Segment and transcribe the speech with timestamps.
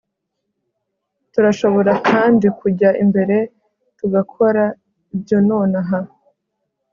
[1.31, 3.35] Turashobora kandi kujya imbere
[3.97, 4.63] tugakora
[5.15, 5.99] ibyo nonaha